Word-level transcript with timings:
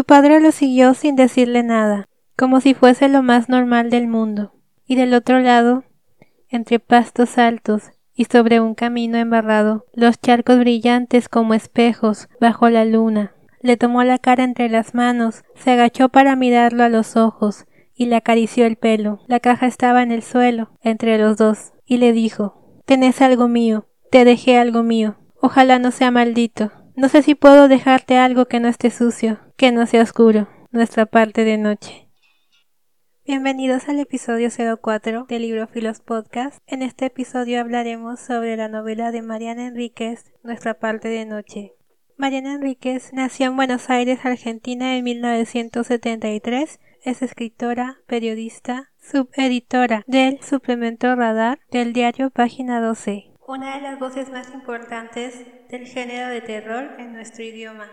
Su 0.00 0.06
padre 0.06 0.40
lo 0.40 0.50
siguió 0.50 0.94
sin 0.94 1.14
decirle 1.14 1.62
nada, 1.62 2.08
como 2.34 2.62
si 2.62 2.72
fuese 2.72 3.10
lo 3.10 3.22
más 3.22 3.50
normal 3.50 3.90
del 3.90 4.08
mundo. 4.08 4.54
Y 4.86 4.96
del 4.96 5.12
otro 5.12 5.40
lado, 5.40 5.84
entre 6.48 6.78
pastos 6.78 7.36
altos 7.36 7.90
y 8.14 8.24
sobre 8.24 8.60
un 8.60 8.74
camino 8.74 9.18
embarrado, 9.18 9.84
los 9.92 10.18
charcos 10.18 10.58
brillantes 10.58 11.28
como 11.28 11.52
espejos 11.52 12.30
bajo 12.40 12.70
la 12.70 12.86
luna. 12.86 13.34
Le 13.60 13.76
tomó 13.76 14.02
la 14.02 14.16
cara 14.16 14.42
entre 14.42 14.70
las 14.70 14.94
manos, 14.94 15.42
se 15.54 15.72
agachó 15.72 16.08
para 16.08 16.34
mirarlo 16.34 16.82
a 16.82 16.88
los 16.88 17.18
ojos 17.18 17.66
y 17.94 18.06
le 18.06 18.16
acarició 18.16 18.64
el 18.64 18.76
pelo. 18.76 19.20
La 19.26 19.38
caja 19.38 19.66
estaba 19.66 20.02
en 20.02 20.12
el 20.12 20.22
suelo, 20.22 20.70
entre 20.80 21.18
los 21.18 21.36
dos, 21.36 21.74
y 21.84 21.98
le 21.98 22.14
dijo 22.14 22.80
Tenés 22.86 23.20
algo 23.20 23.48
mío, 23.48 23.86
te 24.10 24.24
dejé 24.24 24.56
algo 24.56 24.82
mío. 24.82 25.16
Ojalá 25.42 25.78
no 25.78 25.90
sea 25.90 26.10
maldito. 26.10 26.72
No 26.96 27.08
sé 27.08 27.22
si 27.22 27.34
puedo 27.34 27.68
dejarte 27.68 28.18
algo 28.18 28.46
que 28.46 28.60
no 28.60 28.68
esté 28.68 28.90
sucio, 28.90 29.38
que 29.56 29.70
no 29.72 29.86
sea 29.86 30.02
oscuro, 30.02 30.48
nuestra 30.70 31.06
parte 31.06 31.44
de 31.44 31.56
noche. 31.56 32.08
Bienvenidos 33.24 33.88
al 33.88 34.00
episodio 34.00 34.48
04 34.50 35.26
del 35.28 35.42
libro 35.42 35.68
Filos 35.68 36.00
Podcast. 36.00 36.58
En 36.66 36.82
este 36.82 37.06
episodio 37.06 37.60
hablaremos 37.60 38.18
sobre 38.18 38.56
la 38.56 38.68
novela 38.68 39.12
de 39.12 39.22
Mariana 39.22 39.68
Enríquez, 39.68 40.24
Nuestra 40.42 40.74
parte 40.74 41.08
de 41.08 41.24
noche. 41.26 41.72
Mariana 42.16 42.54
Enríquez 42.54 43.12
nació 43.12 43.46
en 43.46 43.56
Buenos 43.56 43.88
Aires, 43.88 44.24
Argentina 44.24 44.96
en 44.96 45.04
1973. 45.04 46.80
Es 47.02 47.22
escritora, 47.22 47.98
periodista, 48.06 48.90
subeditora 49.00 50.02
del 50.06 50.42
suplemento 50.42 51.14
Radar 51.14 51.60
del 51.70 51.92
diario 51.92 52.30
Página 52.30 52.80
12 52.80 53.29
una 53.50 53.74
de 53.74 53.82
las 53.82 53.98
voces 53.98 54.30
más 54.30 54.54
importantes 54.54 55.44
del 55.68 55.84
género 55.84 56.28
de 56.28 56.40
terror 56.40 56.94
en 57.00 57.12
nuestro 57.12 57.42
idioma. 57.42 57.90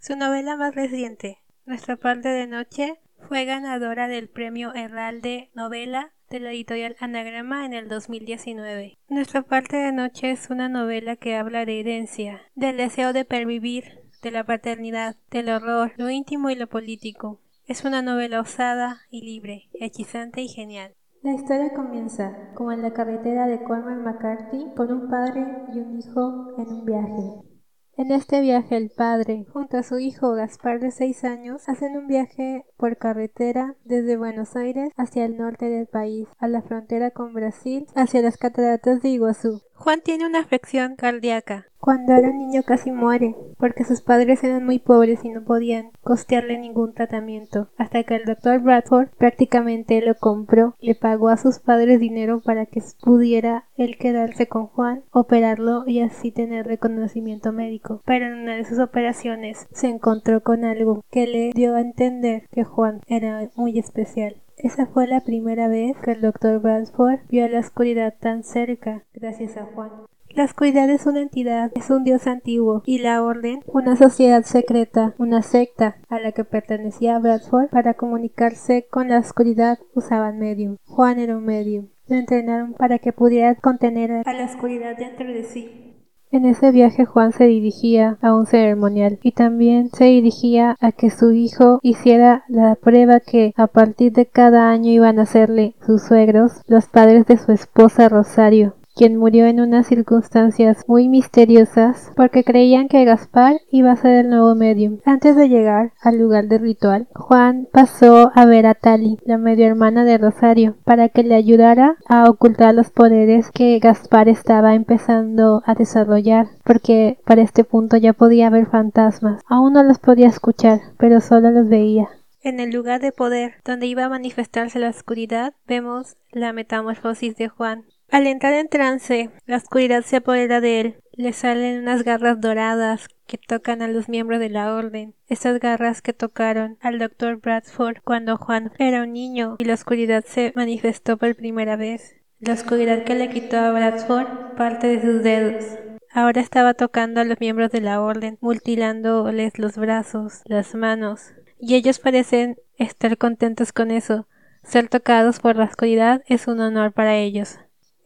Su 0.00 0.16
novela 0.16 0.56
más 0.56 0.74
reciente, 0.74 1.38
Nuestra 1.66 1.96
parte 1.96 2.28
de 2.30 2.48
noche, 2.48 2.98
fue 3.28 3.44
ganadora 3.44 4.08
del 4.08 4.28
premio 4.28 4.74
Herralde 4.74 5.50
Novela 5.54 6.14
de 6.30 6.40
la 6.40 6.50
editorial 6.50 6.96
Anagrama 6.98 7.64
en 7.64 7.74
el 7.74 7.88
2019. 7.88 8.98
Nuestra 9.08 9.42
parte 9.42 9.76
de 9.76 9.92
noche 9.92 10.32
es 10.32 10.50
una 10.50 10.68
novela 10.68 11.14
que 11.14 11.36
habla 11.36 11.64
de 11.64 11.78
herencia, 11.78 12.42
del 12.56 12.78
deseo 12.78 13.12
de 13.12 13.24
pervivir, 13.24 14.00
de 14.20 14.32
la 14.32 14.44
paternidad, 14.44 15.14
del 15.30 15.50
horror, 15.50 15.92
lo 15.96 16.10
íntimo 16.10 16.50
y 16.50 16.56
lo 16.56 16.66
político. 16.66 17.40
Es 17.66 17.84
una 17.84 18.02
novela 18.02 18.40
osada 18.40 19.02
y 19.10 19.22
libre, 19.22 19.68
hechizante 19.74 20.40
y 20.40 20.48
genial. 20.48 20.96
La 21.22 21.32
historia 21.32 21.74
comienza, 21.74 22.52
como 22.54 22.70
en 22.70 22.80
la 22.80 22.92
carretera 22.92 23.48
de 23.48 23.64
Cormac 23.64 23.98
McCarthy, 23.98 24.72
con 24.76 24.92
un 24.92 25.08
padre 25.10 25.64
y 25.74 25.80
un 25.80 25.98
hijo 25.98 26.54
en 26.56 26.68
un 26.68 26.84
viaje. 26.84 27.48
En 27.96 28.12
este 28.12 28.40
viaje 28.40 28.76
el 28.76 28.90
padre, 28.96 29.44
junto 29.52 29.76
a 29.76 29.82
su 29.82 29.98
hijo 29.98 30.34
Gaspar 30.34 30.78
de 30.78 30.92
seis 30.92 31.24
años, 31.24 31.68
hacen 31.68 31.96
un 31.96 32.06
viaje 32.06 32.64
por 32.76 32.96
carretera 32.98 33.74
desde 33.84 34.16
Buenos 34.16 34.54
Aires 34.54 34.92
hacia 34.96 35.24
el 35.24 35.36
norte 35.36 35.68
del 35.68 35.88
país, 35.88 36.28
a 36.38 36.46
la 36.46 36.62
frontera 36.62 37.10
con 37.10 37.32
Brasil, 37.32 37.86
hacia 37.96 38.22
las 38.22 38.36
cataratas 38.36 39.02
de 39.02 39.08
Iguazú. 39.08 39.60
Juan 39.78 40.00
tiene 40.00 40.26
una 40.26 40.40
afección 40.40 40.96
cardíaca. 40.96 41.66
Cuando 41.78 42.12
era 42.12 42.30
un 42.30 42.38
niño 42.38 42.64
casi 42.64 42.90
muere, 42.90 43.36
porque 43.58 43.84
sus 43.84 44.02
padres 44.02 44.42
eran 44.42 44.66
muy 44.66 44.80
pobres 44.80 45.24
y 45.24 45.28
no 45.28 45.44
podían 45.44 45.92
costearle 46.02 46.58
ningún 46.58 46.94
tratamiento, 46.94 47.68
hasta 47.78 48.02
que 48.02 48.16
el 48.16 48.24
doctor 48.24 48.58
Bradford 48.60 49.10
prácticamente 49.16 50.02
lo 50.02 50.16
compró, 50.16 50.74
le 50.80 50.96
pagó 50.96 51.28
a 51.28 51.36
sus 51.36 51.60
padres 51.60 52.00
dinero 52.00 52.40
para 52.44 52.66
que 52.66 52.82
pudiera 53.00 53.68
él 53.76 53.96
quedarse 53.98 54.48
con 54.48 54.66
Juan, 54.66 55.04
operarlo 55.12 55.84
y 55.86 56.00
así 56.00 56.32
tener 56.32 56.66
reconocimiento 56.66 57.52
médico. 57.52 58.02
Pero 58.04 58.26
en 58.26 58.34
una 58.34 58.56
de 58.56 58.64
sus 58.64 58.80
operaciones 58.80 59.68
se 59.70 59.86
encontró 59.86 60.42
con 60.42 60.64
algo 60.64 61.04
que 61.12 61.28
le 61.28 61.52
dio 61.54 61.76
a 61.76 61.80
entender 61.80 62.48
que 62.50 62.64
Juan 62.64 63.00
era 63.06 63.48
muy 63.54 63.78
especial. 63.78 64.42
Esa 64.58 64.86
fue 64.86 65.06
la 65.06 65.20
primera 65.20 65.68
vez 65.68 65.96
que 65.98 66.12
el 66.12 66.20
doctor 66.20 66.60
Bradford 66.60 67.20
vio 67.28 67.48
la 67.48 67.60
oscuridad 67.60 68.14
tan 68.18 68.42
cerca, 68.42 69.04
gracias 69.14 69.56
a 69.56 69.64
Juan. 69.64 69.90
La 70.30 70.44
oscuridad 70.44 70.90
es 70.90 71.06
una 71.06 71.20
entidad, 71.20 71.72
es 71.74 71.90
un 71.90 72.04
dios 72.04 72.26
antiguo, 72.26 72.82
y 72.84 72.98
la 72.98 73.22
orden, 73.22 73.60
una 73.66 73.96
sociedad 73.96 74.42
secreta, 74.42 75.14
una 75.18 75.42
secta 75.42 75.96
a 76.08 76.18
la 76.20 76.32
que 76.32 76.44
pertenecía 76.44 77.18
Bradford 77.18 77.70
para 77.70 77.94
comunicarse 77.94 78.86
con 78.90 79.08
la 79.08 79.18
oscuridad 79.18 79.78
usaban 79.94 80.38
medium. 80.38 80.76
Juan 80.86 81.18
era 81.18 81.36
un 81.36 81.44
medium. 81.44 81.88
Lo 82.08 82.16
entrenaron 82.16 82.74
para 82.74 82.98
que 82.98 83.12
pudiera 83.12 83.54
contener 83.54 84.22
a 84.26 84.32
la 84.32 84.44
oscuridad 84.44 84.96
dentro 84.96 85.26
de 85.26 85.44
sí. 85.44 85.87
En 86.30 86.44
ese 86.44 86.72
viaje 86.72 87.06
Juan 87.06 87.32
se 87.32 87.44
dirigía 87.44 88.18
a 88.20 88.34
un 88.34 88.46
ceremonial 88.46 89.18
y 89.22 89.32
también 89.32 89.88
se 89.92 90.04
dirigía 90.04 90.76
a 90.78 90.92
que 90.92 91.10
su 91.10 91.32
hijo 91.32 91.80
hiciera 91.82 92.44
la 92.48 92.74
prueba 92.74 93.20
que 93.20 93.52
a 93.56 93.66
partir 93.66 94.12
de 94.12 94.26
cada 94.26 94.70
año 94.70 94.90
iban 94.90 95.18
a 95.18 95.22
hacerle 95.22 95.74
sus 95.86 96.02
suegros, 96.02 96.62
los 96.66 96.86
padres 96.86 97.26
de 97.26 97.38
su 97.38 97.52
esposa 97.52 98.08
Rosario 98.08 98.77
quien 98.98 99.16
murió 99.16 99.46
en 99.46 99.60
unas 99.60 99.86
circunstancias 99.86 100.84
muy 100.88 101.08
misteriosas 101.08 102.10
porque 102.16 102.42
creían 102.42 102.88
que 102.88 103.04
Gaspar 103.04 103.60
iba 103.70 103.92
a 103.92 103.96
ser 103.96 104.24
el 104.24 104.28
nuevo 104.28 104.56
medium. 104.56 104.98
Antes 105.04 105.36
de 105.36 105.48
llegar 105.48 105.92
al 106.02 106.18
lugar 106.18 106.48
del 106.48 106.62
ritual, 106.62 107.06
Juan 107.14 107.68
pasó 107.72 108.32
a 108.34 108.44
ver 108.44 108.66
a 108.66 108.74
Tali, 108.74 109.18
la 109.24 109.38
medio 109.38 109.66
hermana 109.66 110.04
de 110.04 110.18
Rosario, 110.18 110.76
para 110.82 111.08
que 111.10 111.22
le 111.22 111.36
ayudara 111.36 111.96
a 112.08 112.28
ocultar 112.28 112.74
los 112.74 112.90
poderes 112.90 113.52
que 113.52 113.78
Gaspar 113.78 114.28
estaba 114.28 114.74
empezando 114.74 115.62
a 115.64 115.76
desarrollar, 115.76 116.48
porque 116.64 117.18
para 117.24 117.42
este 117.42 117.62
punto 117.62 117.96
ya 117.96 118.14
podía 118.14 118.50
ver 118.50 118.66
fantasmas. 118.66 119.42
Aún 119.46 119.74
no 119.74 119.84
los 119.84 120.00
podía 120.00 120.26
escuchar, 120.26 120.80
pero 120.98 121.20
solo 121.20 121.52
los 121.52 121.68
veía. 121.68 122.08
En 122.40 122.58
el 122.58 122.70
lugar 122.70 123.00
de 123.00 123.12
poder 123.12 123.54
donde 123.64 123.86
iba 123.86 124.04
a 124.04 124.08
manifestarse 124.08 124.80
la 124.80 124.90
oscuridad, 124.90 125.54
vemos 125.68 126.16
la 126.32 126.52
metamorfosis 126.52 127.36
de 127.36 127.48
Juan. 127.48 127.84
Al 128.10 128.26
entrar 128.26 128.54
en 128.54 128.68
trance, 128.68 129.30
la 129.44 129.58
oscuridad 129.58 130.02
se 130.02 130.16
apodera 130.16 130.62
de 130.62 130.80
él. 130.80 130.96
Le 131.12 131.34
salen 131.34 131.82
unas 131.82 132.04
garras 132.04 132.40
doradas 132.40 133.08
que 133.26 133.36
tocan 133.36 133.82
a 133.82 133.88
los 133.88 134.08
miembros 134.08 134.40
de 134.40 134.48
la 134.48 134.74
orden. 134.74 135.14
Estas 135.28 135.60
garras 135.60 136.00
que 136.00 136.14
tocaron 136.14 136.78
al 136.80 136.98
doctor 136.98 137.36
Bradford 137.36 137.98
cuando 138.02 138.38
Juan 138.38 138.72
era 138.78 139.02
un 139.02 139.12
niño 139.12 139.56
y 139.58 139.64
la 139.64 139.74
oscuridad 139.74 140.24
se 140.26 140.52
manifestó 140.56 141.18
por 141.18 141.36
primera 141.36 141.76
vez. 141.76 142.16
La 142.40 142.54
oscuridad 142.54 143.04
que 143.04 143.14
le 143.14 143.28
quitó 143.28 143.58
a 143.58 143.72
Bradford 143.72 144.56
parte 144.56 144.86
de 144.86 145.02
sus 145.02 145.22
dedos. 145.22 145.64
Ahora 146.10 146.40
estaba 146.40 146.72
tocando 146.72 147.20
a 147.20 147.24
los 147.24 147.38
miembros 147.40 147.70
de 147.70 147.82
la 147.82 148.00
orden, 148.00 148.38
mutilándoles 148.40 149.58
los 149.58 149.76
brazos, 149.76 150.40
las 150.46 150.74
manos, 150.74 151.34
y 151.60 151.74
ellos 151.74 151.98
parecen 151.98 152.56
estar 152.78 153.18
contentos 153.18 153.72
con 153.72 153.90
eso. 153.90 154.26
Ser 154.62 154.88
tocados 154.88 155.40
por 155.40 155.56
la 155.56 155.64
oscuridad 155.64 156.22
es 156.26 156.46
un 156.46 156.60
honor 156.60 156.92
para 156.92 157.16
ellos. 157.16 157.58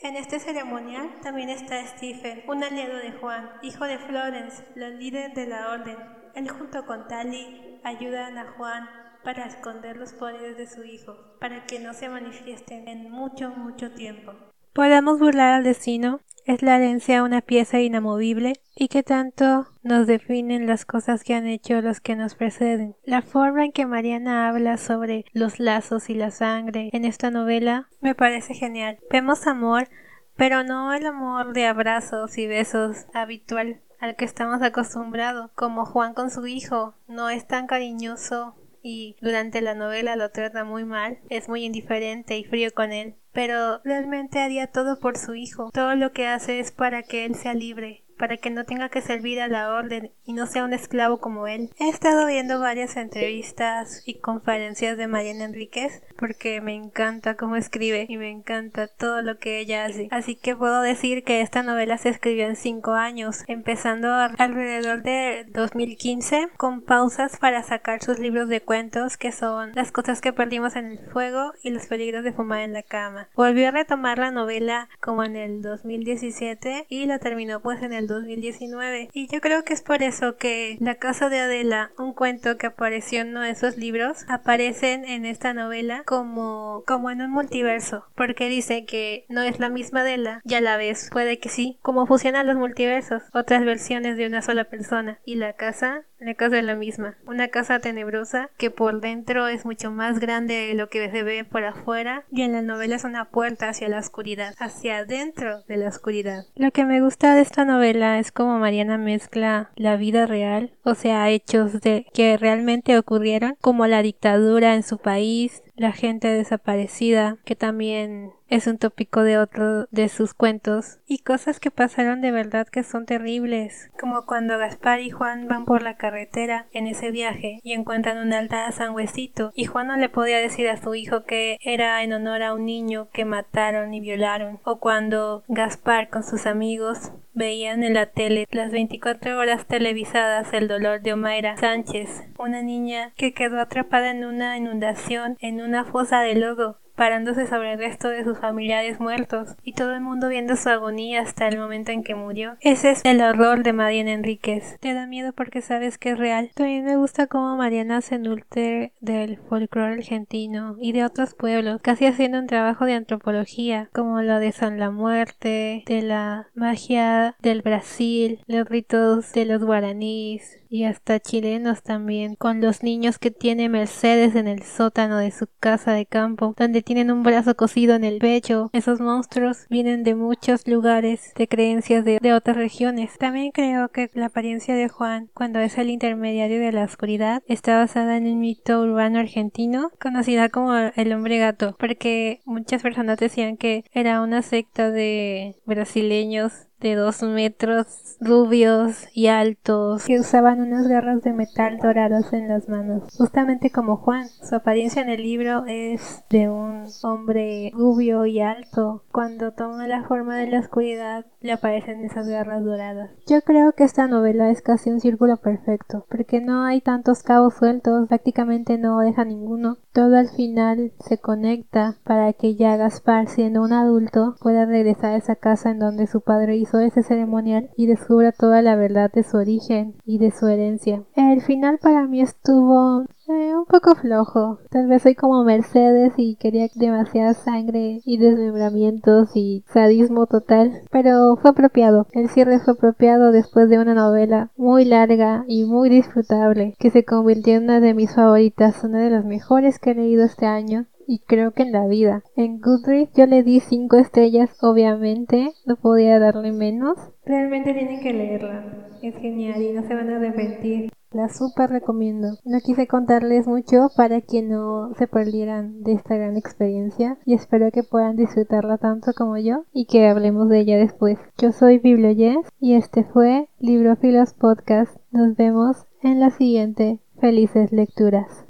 En 0.02 0.16
este 0.16 0.40
ceremonial 0.40 1.20
también 1.22 1.49
está 1.49 1.81
Stephen, 1.87 2.43
un 2.49 2.64
aliado 2.64 2.96
de 2.96 3.12
Juan, 3.12 3.52
hijo 3.62 3.84
de 3.84 3.99
Florence, 3.99 4.64
la 4.75 4.88
líder 4.88 5.32
de 5.32 5.46
la 5.46 5.70
orden. 5.70 5.96
Él 6.34 6.49
junto 6.49 6.84
con 6.87 7.06
Tali 7.06 7.81
ayudan 7.84 8.37
a 8.37 8.50
Juan 8.52 8.88
para 9.22 9.46
esconder 9.46 9.96
los 9.96 10.12
poderes 10.12 10.56
de 10.56 10.66
su 10.66 10.82
hijo, 10.82 11.16
para 11.38 11.66
que 11.66 11.78
no 11.78 11.94
se 11.94 12.08
manifiesten 12.08 12.88
en 12.88 13.12
mucho, 13.12 13.50
mucho 13.50 13.93
tiempo. 13.93 14.32
Podemos 14.72 15.19
burlar 15.19 15.52
al 15.52 15.64
destino, 15.64 16.20
es 16.46 16.62
la 16.62 16.76
herencia 16.76 17.22
una 17.22 17.42
pieza 17.42 17.80
inamovible 17.80 18.54
y 18.74 18.88
que 18.88 19.02
tanto 19.02 19.66
nos 19.82 20.06
definen 20.06 20.66
las 20.66 20.86
cosas 20.86 21.24
que 21.24 21.34
han 21.34 21.46
hecho 21.46 21.82
los 21.82 22.00
que 22.00 22.16
nos 22.16 22.34
preceden. 22.34 22.96
La 23.04 23.20
forma 23.20 23.66
en 23.66 23.72
que 23.72 23.84
Mariana 23.84 24.48
habla 24.48 24.78
sobre 24.78 25.26
los 25.34 25.60
lazos 25.60 26.08
y 26.08 26.14
la 26.14 26.30
sangre 26.30 26.88
en 26.94 27.04
esta 27.04 27.30
novela 27.30 27.88
me 28.00 28.14
parece 28.14 28.54
genial. 28.54 28.98
Vemos 29.10 29.46
amor, 29.46 29.88
pero 30.36 30.64
no 30.64 30.94
el 30.94 31.04
amor 31.04 31.52
de 31.52 31.66
abrazos 31.66 32.38
y 32.38 32.46
besos 32.46 33.06
habitual 33.12 33.82
al 34.00 34.16
que 34.16 34.24
estamos 34.24 34.62
acostumbrados, 34.62 35.50
como 35.54 35.84
Juan 35.84 36.14
con 36.14 36.30
su 36.30 36.46
hijo, 36.46 36.94
no 37.06 37.28
es 37.28 37.46
tan 37.46 37.69
cariñoso 37.69 38.56
y 38.82 39.17
durante 39.20 39.61
la 39.61 39.75
novela 39.75 40.17
lo 40.17 40.31
trata 40.31 40.64
muy 40.64 40.84
mal, 40.84 41.19
es 41.31 41.49
muy 41.49 41.64
indiferente 41.64 42.37
y 42.37 42.44
frío 42.44 42.73
con 42.75 42.93
él, 42.93 43.14
pero 43.32 43.81
realmente 43.84 44.40
haría 44.40 44.67
todo 44.67 44.99
por 44.99 45.17
su 45.17 45.34
hijo, 45.34 45.70
todo 45.73 45.94
lo 45.94 46.12
que 46.12 46.26
hace 46.26 46.61
es 46.61 46.73
para 46.73 47.02
que 47.02 47.25
él 47.25 47.34
sea 47.34 47.55
libre, 47.55 48.05
para 48.22 48.36
que 48.36 48.50
no 48.50 48.64
tenga 48.64 48.88
que 48.88 49.00
servir 49.00 49.40
a 49.40 49.48
la 49.48 49.74
orden 49.74 50.12
y 50.24 50.32
no 50.32 50.46
sea 50.46 50.62
un 50.62 50.72
esclavo 50.72 51.19
como 51.19 51.48
él. 51.48 51.70
He 51.80 51.88
estado 51.88 52.24
viendo 52.24 52.60
varias 52.60 52.96
entrevistas 52.96 54.04
y 54.06 54.20
conferencias 54.20 54.96
de 54.96 55.08
Mariana 55.08 55.46
Enríquez 55.46 56.04
porque 56.19 56.60
me 56.60 56.76
encanta 56.76 57.36
cómo 57.36 57.56
escribe 57.56 58.06
y 58.08 58.19
me 58.19 58.30
encanta 58.30 58.86
todo 58.86 59.22
lo 59.22 59.40
que 59.40 59.58
ella 59.58 59.86
hace. 59.86 60.06
Así 60.12 60.36
que 60.36 60.54
puedo 60.54 60.82
decir 60.82 61.24
que 61.24 61.40
esta 61.40 61.64
novela 61.64 61.98
se 61.98 62.10
escribió 62.10 62.46
en 62.46 62.54
cinco 62.54 62.92
años, 62.92 63.42
empezando 63.48 64.08
alrededor 64.14 65.02
de 65.02 65.44
2015 65.52 66.50
con 66.56 66.80
pausas 66.80 67.38
para 67.38 67.64
sacar 67.64 68.04
sus 68.04 68.20
libros 68.20 68.48
de 68.48 68.60
cuentos 68.60 69.16
que 69.16 69.32
son 69.32 69.72
Las 69.74 69.90
cosas 69.90 70.20
que 70.20 70.32
perdimos 70.32 70.76
en 70.76 70.86
el 70.92 70.98
fuego 71.10 71.54
y 71.64 71.70
Los 71.70 71.86
peligros 71.86 72.22
de 72.22 72.32
fumar 72.32 72.60
en 72.60 72.72
la 72.72 72.84
cama. 72.84 73.28
Volvió 73.34 73.66
a 73.66 73.72
retomar 73.72 74.19
la 74.19 74.30
novela 74.30 74.88
como 75.00 75.24
en 75.24 75.34
el 75.34 75.60
2017 75.60 76.86
y 76.88 77.06
la 77.06 77.19
terminó 77.19 77.60
pues 77.62 77.82
en 77.82 77.92
el 77.92 78.11
2019. 78.12 79.10
Y 79.12 79.28
yo 79.28 79.40
creo 79.40 79.64
que 79.64 79.72
es 79.72 79.82
por 79.82 80.02
eso 80.02 80.36
que 80.36 80.76
La 80.80 80.96
Casa 80.96 81.28
de 81.28 81.40
Adela, 81.40 81.92
un 81.98 82.12
cuento 82.12 82.56
que 82.56 82.66
apareció 82.66 83.20
en 83.20 83.30
uno 83.30 83.40
de 83.42 83.50
esos 83.50 83.76
libros, 83.76 84.24
aparecen 84.28 85.04
en 85.04 85.26
esta 85.26 85.54
novela 85.54 86.02
como, 86.06 86.84
como 86.86 87.10
en 87.10 87.22
un 87.22 87.30
multiverso. 87.30 88.04
Porque 88.14 88.48
dice 88.48 88.84
que 88.84 89.24
no 89.28 89.42
es 89.42 89.58
la 89.58 89.68
misma 89.68 90.00
Adela, 90.00 90.40
ya 90.44 90.60
la 90.60 90.76
ves, 90.76 91.08
puede 91.12 91.38
que 91.38 91.48
sí, 91.48 91.78
como 91.82 92.06
fusionan 92.06 92.46
los 92.46 92.56
multiversos, 92.56 93.22
otras 93.32 93.64
versiones 93.64 94.16
de 94.16 94.26
una 94.26 94.42
sola 94.42 94.64
persona. 94.64 95.20
Y 95.24 95.36
la 95.36 95.54
casa 95.54 96.04
la 96.24 96.34
casa 96.34 96.58
es 96.58 96.64
la 96.64 96.76
misma, 96.76 97.16
una 97.26 97.48
casa 97.48 97.80
tenebrosa 97.80 98.48
que 98.56 98.70
por 98.70 99.00
dentro 99.00 99.48
es 99.48 99.64
mucho 99.64 99.90
más 99.90 100.20
grande 100.20 100.54
de 100.54 100.74
lo 100.74 100.88
que 100.88 101.10
se 101.10 101.24
ve 101.24 101.44
por 101.44 101.64
afuera 101.64 102.24
y 102.30 102.42
en 102.42 102.52
la 102.52 102.62
novela 102.62 102.94
es 102.94 103.02
una 103.02 103.24
puerta 103.24 103.68
hacia 103.68 103.88
la 103.88 103.98
oscuridad, 103.98 104.54
hacia 104.60 104.98
adentro 104.98 105.64
de 105.66 105.78
la 105.78 105.88
oscuridad. 105.88 106.44
Lo 106.54 106.70
que 106.70 106.84
me 106.84 107.00
gusta 107.00 107.34
de 107.34 107.40
esta 107.40 107.64
novela 107.64 108.01
es 108.02 108.32
como 108.32 108.58
Mariana 108.58 108.99
mezcla 108.99 109.70
la 109.76 109.96
vida 109.96 110.26
real, 110.26 110.72
o 110.84 110.94
sea, 110.94 111.31
hechos 111.31 111.81
de 111.81 112.06
que 112.12 112.37
realmente 112.37 112.99
ocurrieron, 112.99 113.56
como 113.60 113.87
la 113.87 114.02
dictadura 114.02 114.75
en 114.75 114.82
su 114.82 114.99
país, 114.99 115.62
la 115.82 115.93
gente 115.93 116.29
desaparecida, 116.29 117.37
que 117.44 117.56
también 117.56 118.32
es 118.49 118.67
un 118.67 118.79
tópico 118.79 119.23
de 119.23 119.38
otro 119.38 119.87
de 119.90 120.08
sus 120.08 120.32
cuentos, 120.32 120.99
y 121.06 121.19
cosas 121.19 121.58
que 121.58 121.70
pasaron 121.70 122.20
de 122.20 122.31
verdad 122.31 122.69
que 122.69 122.82
son 122.82 123.05
terribles, 123.05 123.90
como 123.99 124.25
cuando 124.25 124.58
Gaspar 124.58 125.00
y 125.00 125.11
Juan 125.11 125.49
van 125.49 125.64
por 125.64 125.82
la 125.82 125.96
carretera 125.96 126.67
en 126.73 126.87
ese 126.87 127.11
viaje 127.11 127.61
y 127.62 127.73
encuentran 127.73 128.19
un 128.19 128.32
altar 128.32 128.69
a 128.69 128.73
San 128.73 128.94
Huesito, 128.94 129.52
y 129.55 129.64
Juan 129.64 129.88
no 129.88 129.96
le 129.96 130.08
podía 130.08 130.38
decir 130.38 130.69
a 130.69 130.76
su 130.76 130.94
hijo 130.94 131.25
que 131.25 131.58
era 131.62 132.02
en 132.02 132.12
honor 132.12 132.43
a 132.43 132.55
un 132.55 132.67
niño 132.67 133.08
que 133.12 133.25
mataron 133.25 133.93
y 133.93 134.00
violaron, 134.00 134.61
o 134.64 134.79
cuando 134.79 135.44
Gaspar 135.49 136.11
con 136.11 136.23
sus 136.23 136.46
amigos 136.46 137.12
veían 137.34 137.82
en 137.82 137.94
la 137.94 138.06
tele 138.06 138.46
las 138.50 138.70
24 138.70 139.38
horas 139.38 139.67
televisadas 139.67 140.52
el 140.52 140.69
dolor 140.69 141.00
de 141.00 141.14
Omaira 141.14 141.56
Sánchez, 141.56 142.25
una 142.42 142.62
niña 142.62 143.12
que 143.16 143.32
quedó 143.32 143.60
atrapada 143.60 144.10
en 144.10 144.24
una 144.24 144.56
inundación 144.56 145.36
en 145.40 145.60
una 145.60 145.84
fosa 145.84 146.20
de 146.20 146.34
lodo 146.34 146.82
parándose 146.94 147.46
sobre 147.46 147.72
el 147.72 147.78
resto 147.78 148.08
de 148.08 148.24
sus 148.24 148.38
familiares 148.38 149.00
muertos 149.00 149.56
y 149.62 149.72
todo 149.72 149.94
el 149.94 150.00
mundo 150.00 150.28
viendo 150.28 150.56
su 150.56 150.68
agonía 150.68 151.22
hasta 151.22 151.48
el 151.48 151.58
momento 151.58 151.90
en 151.90 152.02
que 152.02 152.14
murió. 152.14 152.56
Ese 152.60 152.90
es 152.90 153.04
el 153.04 153.20
horror 153.22 153.62
de 153.62 153.72
Mariana 153.72 154.12
Enríquez. 154.12 154.76
Te 154.80 154.94
da 154.94 155.06
miedo 155.06 155.32
porque 155.32 155.62
sabes 155.62 155.98
que 155.98 156.10
es 156.10 156.18
real. 156.18 156.50
También 156.54 156.84
me 156.84 156.96
gusta 156.96 157.26
cómo 157.26 157.56
Mariana 157.56 158.00
se 158.00 158.18
nutre 158.18 158.92
del 159.00 159.38
folclore 159.38 159.94
argentino 159.94 160.76
y 160.80 160.92
de 160.92 161.04
otros 161.04 161.34
pueblos, 161.34 161.80
casi 161.82 162.06
haciendo 162.06 162.38
un 162.38 162.46
trabajo 162.46 162.84
de 162.84 162.94
antropología, 162.94 163.88
como 163.92 164.20
lo 164.22 164.38
de 164.38 164.52
San 164.52 164.78
la 164.78 164.90
Muerte, 164.90 165.84
de 165.86 166.02
la 166.02 166.48
magia 166.54 167.36
del 167.40 167.62
Brasil, 167.62 168.40
los 168.46 168.68
ritos 168.68 169.32
de 169.32 169.44
los 169.44 169.64
guaraníes, 169.64 170.61
y 170.72 170.84
hasta 170.84 171.20
chilenos 171.20 171.82
también, 171.82 172.34
con 172.34 172.62
los 172.62 172.82
niños 172.82 173.19
que 173.19 173.30
tiene 173.30 173.69
Mercedes 173.69 174.34
en 174.34 174.48
el 174.48 174.62
sótano 174.62 175.19
de 175.19 175.30
su 175.30 175.46
casa 175.60 175.92
de 175.92 176.06
campo, 176.06 176.54
donde 176.56 176.80
tienen 176.80 177.10
un 177.10 177.22
brazo 177.22 177.54
cosido 177.54 177.94
en 177.94 178.04
el 178.04 178.20
pecho. 178.20 178.70
Esos 178.72 178.98
monstruos 178.98 179.66
vienen 179.69 180.02
de 180.02 180.14
muchos 180.14 180.66
lugares, 180.66 181.34
de 181.36 181.46
creencias 181.46 182.06
de, 182.06 182.19
de 182.22 182.32
otras 182.32 182.56
regiones. 182.56 183.19
También 183.19 183.50
creo 183.52 183.90
que 183.90 184.08
la 184.14 184.26
apariencia 184.26 184.74
de 184.74 184.88
Juan, 184.88 185.28
cuando 185.34 185.58
es 185.58 185.76
el 185.76 185.90
intermediario 185.90 186.58
de 186.58 186.72
la 186.72 186.84
oscuridad, 186.84 187.42
está 187.46 187.76
basada 187.76 188.16
en 188.16 188.26
un 188.26 188.40
mito 188.40 188.80
urbano 188.80 189.19
argentino, 189.19 189.90
conocida 190.00 190.48
como 190.48 190.74
el 190.74 191.12
hombre 191.12 191.36
gato, 191.36 191.76
porque 191.78 192.40
muchas 192.46 192.80
personas 192.80 193.19
decían 193.19 193.58
que 193.58 193.84
era 193.92 194.22
una 194.22 194.40
secta 194.40 194.90
de 194.90 195.54
brasileños 195.66 196.69
de 196.82 196.96
dos 196.96 197.23
metros, 197.23 198.17
rubios 198.20 199.06
y 199.14 199.29
altos, 199.29 200.05
que 200.05 200.19
usaban 200.19 200.61
unas 200.61 200.88
garras 200.88 201.23
de 201.23 201.32
metal 201.32 201.79
doradas 201.79 202.32
en 202.32 202.49
las 202.49 202.69
manos, 202.69 203.05
justamente 203.17 203.70
como 203.70 203.96
Juan. 203.96 204.29
Su 204.29 204.56
apariencia 204.56 205.02
en 205.02 205.08
el 205.08 205.23
libro 205.23 205.64
es 205.67 206.25
de 206.29 206.49
un 206.49 206.87
hombre 207.02 207.70
rubio 207.75 208.26
y 208.26 208.40
alto. 208.40 209.05
Cuando 209.12 209.52
toma 209.52 209.87
la 209.87 210.02
forma 210.05 210.37
de 210.37 210.49
la 210.49 210.58
oscuridad, 210.58 211.25
le 211.40 211.52
aparecen 211.52 212.05
esas 212.05 212.29
garras 212.29 212.64
doradas. 212.64 213.11
Yo 213.26 213.40
creo 213.43 213.73
que 213.73 213.84
esta 213.84 214.08
novela 214.08 214.50
es 214.50 214.61
casi 214.61 214.90
un 214.90 215.00
círculo 215.00 215.37
perfecto, 215.37 216.06
porque 216.08 216.40
no 216.40 216.64
hay 216.64 216.81
tantos 216.81 217.23
cabos 217.23 217.55
sueltos, 217.55 218.08
prácticamente 218.08 218.79
no 218.79 218.99
deja 219.00 219.25
ninguno. 219.25 219.79
Todo 219.93 220.17
al 220.17 220.29
final 220.29 220.93
se 221.00 221.19
conecta 221.19 221.96
para 222.05 222.32
que 222.32 222.55
ya 222.56 222.76
Gaspar, 222.76 223.29
siendo 223.29 223.62
un 223.62 223.73
adulto, 223.73 224.37
pueda 224.40 224.64
regresar 224.64 225.12
a 225.12 225.17
esa 225.17 225.37
casa 225.37 225.70
en 225.70 225.79
donde 225.79 226.06
su 226.06 226.23
padre 226.23 226.56
hizo 226.56 226.71
ese 226.78 227.02
ceremonial 227.02 227.70
y 227.76 227.86
descubra 227.86 228.32
toda 228.32 228.62
la 228.62 228.76
verdad 228.76 229.10
de 229.12 229.22
su 229.22 229.36
origen 229.36 229.94
y 230.05 230.19
de 230.19 230.31
su 230.31 230.46
herencia. 230.46 231.02
El 231.14 231.41
final 231.43 231.79
para 231.79 232.06
mí 232.06 232.20
estuvo 232.20 233.05
eh, 233.29 233.55
un 233.55 233.64
poco 233.67 233.94
flojo. 233.94 234.58
Tal 234.70 234.88
vez 234.88 235.02
soy 235.02 235.14
como 235.14 235.44
Mercedes 235.44 236.12
y 236.17 236.36
quería 236.36 236.69
demasiada 236.74 237.34
sangre 237.34 238.00
y 238.05 238.19
desmembramientos 238.19 239.31
y 239.34 239.64
sadismo 239.72 240.26
total. 240.26 240.82
Pero 240.91 241.36
fue 241.36 241.52
apropiado. 241.52 242.06
El 242.12 242.29
cierre 242.29 242.58
fue 242.58 242.74
apropiado 242.74 243.32
después 243.32 243.70
de 243.70 243.79
una 243.79 243.94
novela 243.94 244.50
muy 244.56 244.84
larga 244.84 245.44
y 245.46 245.64
muy 245.64 245.88
disfrutable 245.88 246.74
que 246.79 246.91
se 246.91 247.05
convirtió 247.05 247.55
en 247.55 247.64
una 247.64 247.81
de 247.81 247.94
mis 247.94 248.14
favoritas, 248.14 248.82
una 248.82 248.98
de 248.98 249.10
las 249.10 249.24
mejores 249.24 249.79
que 249.79 249.93
he 249.93 249.94
leído 249.94 250.24
este 250.24 250.46
año 250.46 250.86
y 251.06 251.20
creo 251.20 251.52
que 251.52 251.62
en 251.62 251.72
la 251.72 251.86
vida. 251.86 252.22
En 252.36 252.60
Goodreads 252.60 253.12
yo 253.14 253.26
le 253.26 253.42
di 253.42 253.60
5 253.60 253.96
estrellas, 253.96 254.50
obviamente, 254.62 255.52
no 255.66 255.76
podía 255.76 256.18
darle 256.18 256.52
menos. 256.52 256.96
Realmente 257.24 257.72
tienen 257.72 258.00
que 258.00 258.12
leerla, 258.12 258.88
es 259.02 259.16
genial 259.16 259.62
y 259.62 259.72
no 259.72 259.82
se 259.82 259.94
van 259.94 260.10
a 260.10 260.16
arrepentir. 260.16 260.90
La 261.12 261.28
super 261.28 261.68
recomiendo. 261.68 262.38
No 262.44 262.58
quise 262.60 262.86
contarles 262.86 263.46
mucho 263.46 263.90
para 263.96 264.22
que 264.22 264.40
no 264.42 264.94
se 264.96 265.06
perdieran 265.06 265.82
de 265.82 265.92
esta 265.92 266.16
gran 266.16 266.38
experiencia 266.38 267.18
y 267.26 267.34
espero 267.34 267.70
que 267.70 267.82
puedan 267.82 268.16
disfrutarla 268.16 268.78
tanto 268.78 269.12
como 269.12 269.36
yo 269.36 269.64
y 269.74 269.84
que 269.84 270.08
hablemos 270.08 270.48
de 270.48 270.60
ella 270.60 270.78
después. 270.78 271.18
Yo 271.36 271.52
soy 271.52 271.78
Biblioyes 271.78 272.48
y 272.58 272.74
este 272.76 273.04
fue 273.04 273.50
Librofilos 273.58 274.32
Podcast. 274.32 274.96
Nos 275.10 275.36
vemos 275.36 275.84
en 276.02 276.18
la 276.18 276.30
siguiente. 276.30 277.00
Felices 277.20 277.72
lecturas. 277.72 278.46